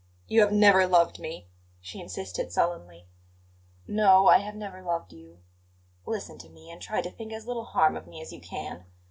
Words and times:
"You 0.25 0.41
have 0.41 0.51
never 0.51 0.87
loved 0.87 1.19
me," 1.19 1.47
she 1.79 2.01
insisted 2.01 2.51
sullenly. 2.51 3.05
"No, 3.85 4.25
I 4.29 4.39
have 4.39 4.55
never 4.55 4.81
loved 4.81 5.13
you. 5.13 5.41
Listen 6.07 6.39
to 6.39 6.49
me, 6.49 6.71
and 6.71 6.81
try 6.81 7.03
to 7.03 7.11
think 7.11 7.31
as 7.31 7.45
little 7.45 7.65
harm 7.65 7.95
of 7.95 8.07
me 8.07 8.19
as 8.19 8.33
you 8.33 8.41
can." 8.41 8.85